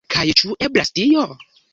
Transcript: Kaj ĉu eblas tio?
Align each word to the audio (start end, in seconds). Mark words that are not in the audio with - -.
Kaj 0.13 0.21
ĉu 0.39 0.55
eblas 0.67 0.91
tio? 1.01 1.27